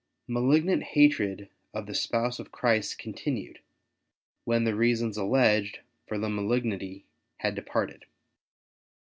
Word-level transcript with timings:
Malignant 0.27 0.81
hatred 0.81 1.47
of 1.75 1.85
the 1.85 1.93
Spouse 1.93 2.39
of 2.39 2.51
Christ 2.51 2.97
continued, 2.97 3.59
when 4.45 4.63
the 4.63 4.73
reasons 4.73 5.15
alleged 5.15 5.81
for 6.07 6.17
the 6.17 6.27
malignity 6.27 7.05
had 7.37 7.53
departed. 7.53 8.05